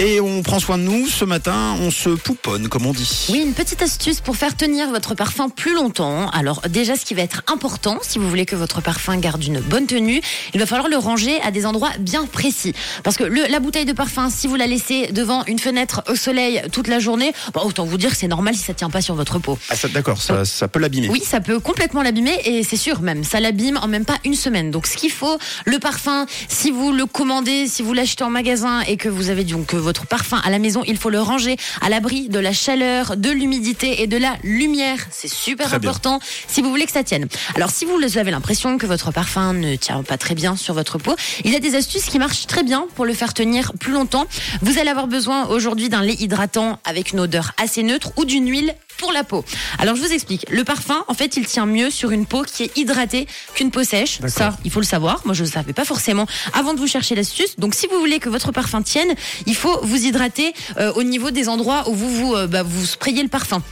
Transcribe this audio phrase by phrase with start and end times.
[0.00, 1.08] Et on prend soin de nous.
[1.08, 3.26] Ce matin, on se pouponne, comme on dit.
[3.30, 6.28] Oui, une petite astuce pour faire tenir votre parfum plus longtemps.
[6.30, 9.58] Alors déjà, ce qui va être important, si vous voulez que votre parfum garde une
[9.58, 10.20] bonne tenue,
[10.54, 12.74] il va falloir le ranger à des endroits bien précis.
[13.02, 16.14] Parce que le- la bouteille de parfum, si vous la laissez devant une fenêtre au
[16.14, 19.00] soleil toute la journée, bah, autant vous dire que c'est normal si ça tient pas
[19.00, 19.58] sur votre peau.
[19.68, 21.08] Ah, d'accord, ça, ça peut l'abîmer.
[21.08, 24.34] Oui, ça peut complètement l'abîmer et c'est sûr même, ça l'abîme en même pas une
[24.36, 24.70] semaine.
[24.70, 28.82] Donc ce qu'il faut, le parfum, si vous le commandez, si vous l'achetez en magasin
[28.82, 31.56] et que vous avez donc euh, votre parfum à la maison, il faut le ranger
[31.80, 34.98] à l'abri de la chaleur, de l'humidité et de la lumière.
[35.10, 35.88] C'est super Très bien.
[35.88, 37.26] important si vous voulez que ça tienne.
[37.54, 40.98] Alors si vous avez l'impression que votre parfum ne tient pas très bien sur votre
[40.98, 43.92] peau, il y a des astuces qui marchent très bien pour le faire tenir plus
[43.94, 44.26] longtemps.
[44.60, 48.46] Vous allez avoir besoin aujourd'hui d'un lait hydratant avec une odeur assez neutre ou d'une
[48.50, 49.44] huile pour la peau.
[49.78, 50.44] Alors je vous explique.
[50.50, 53.84] Le parfum, en fait, il tient mieux sur une peau qui est hydratée qu'une peau
[53.84, 54.18] sèche.
[54.26, 55.22] Ça, il faut le savoir.
[55.24, 57.56] Moi, je ne le savais pas forcément avant de vous chercher l'astuce.
[57.56, 59.14] Donc, si vous voulez que votre parfum tienne,
[59.46, 62.84] il faut vous hydrater euh, au niveau des endroits où vous vous, euh, bah, vous
[62.84, 63.62] sprayez le parfum.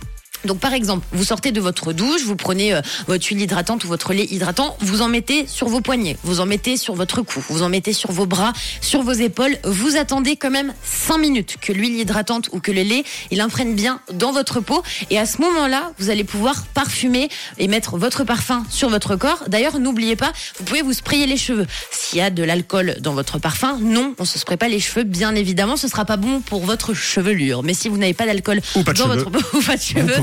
[0.46, 3.88] Donc par exemple, vous sortez de votre douche, vous prenez euh, votre huile hydratante ou
[3.88, 7.42] votre lait hydratant, vous en mettez sur vos poignets, vous en mettez sur votre cou,
[7.48, 9.58] vous en mettez sur vos bras, sur vos épaules.
[9.64, 13.74] Vous attendez quand même 5 minutes que l'huile hydratante ou que le lait, il imprègne
[13.74, 18.24] bien dans votre peau et à ce moment-là, vous allez pouvoir parfumer et mettre votre
[18.24, 19.44] parfum sur votre corps.
[19.48, 21.66] D'ailleurs, n'oubliez pas, vous pouvez vous sprayer les cheveux.
[21.90, 25.04] S'il y a de l'alcool dans votre parfum, non, on se spraye pas les cheveux,
[25.04, 27.62] bien évidemment, ce sera pas bon pour votre chevelure.
[27.62, 29.08] Mais si vous n'avez pas d'alcool dans cheveux.
[29.08, 30.22] votre peau ou pas de cheveux,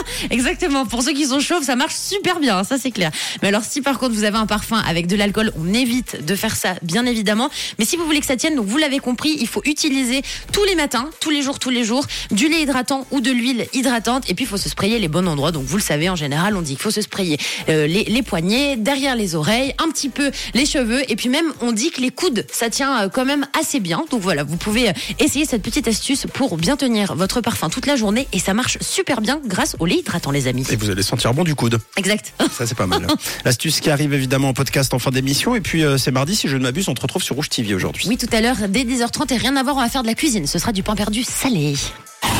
[0.30, 0.86] Exactement.
[0.86, 3.10] Pour ceux qui sont chauves, ça marche super bien, ça c'est clair.
[3.42, 6.34] Mais alors si par contre vous avez un parfum avec de l'alcool, on évite de
[6.34, 7.50] faire ça, bien évidemment.
[7.78, 10.64] Mais si vous voulez que ça tienne, donc vous l'avez compris, il faut utiliser tous
[10.64, 14.28] les matins, tous les jours, tous les jours, du lait hydratant ou de l'huile hydratante.
[14.30, 15.52] Et puis il faut se sprayer les bons endroits.
[15.52, 18.22] Donc vous le savez, en général, on dit qu'il faut se sprayer euh, les, les
[18.22, 21.10] poignets, derrière les oreilles, un petit peu les cheveux.
[21.10, 24.04] Et puis même, on dit que les coudes, ça tient euh, quand même assez bien.
[24.10, 27.86] Donc voilà, vous pouvez euh, essayer cette petite astuce pour bien tenir votre parfum toute
[27.86, 28.28] la journée.
[28.32, 30.66] Et ça marche super bien grâce au hydratant, les amis.
[30.70, 31.78] Et vous allez sentir bon du coude.
[31.96, 32.32] Exact.
[32.52, 33.06] Ça, c'est pas mal.
[33.44, 35.54] L'astuce qui arrive évidemment en podcast en fin d'émission.
[35.54, 37.74] Et puis, euh, c'est mardi, si je ne m'abuse, on te retrouve sur Rouge TV
[37.74, 38.06] aujourd'hui.
[38.08, 40.14] Oui, tout à l'heure, dès 10h30, et rien à voir, on va faire de la
[40.14, 40.46] cuisine.
[40.46, 41.74] Ce sera du pain perdu salé.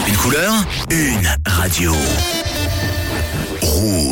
[0.08, 0.52] Une couleur,
[0.90, 1.92] une radio.
[3.62, 4.06] Rouge.